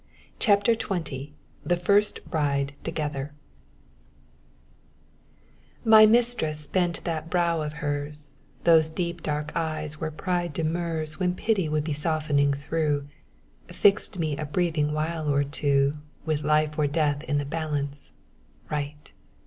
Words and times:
CHAPTER 0.39 0.73
XX 0.73 1.29
THE 1.63 1.77
FIRST 1.77 2.21
RIDE 2.31 2.73
TOGETHER 2.83 3.35
My 5.85 6.07
mistress 6.07 6.65
bent 6.65 7.03
that 7.03 7.29
brow 7.29 7.61
of 7.61 7.73
hers; 7.85 8.39
Those 8.63 8.89
deep 8.89 9.21
dark 9.21 9.51
eyes 9.55 10.01
where 10.01 10.09
pride 10.09 10.53
demurs 10.53 11.19
When 11.19 11.35
pity 11.35 11.69
would 11.69 11.83
be 11.83 11.93
softening 11.93 12.51
through, 12.51 13.09
Fixed 13.67 14.17
me 14.17 14.35
a 14.37 14.45
breathing 14.47 14.91
while 14.91 15.31
or 15.31 15.43
two 15.43 15.97
With 16.25 16.41
life 16.43 16.79
or 16.79 16.87
death 16.87 17.21
in 17.25 17.37
the 17.37 17.45
balance: 17.45 18.11
right! 18.71 19.11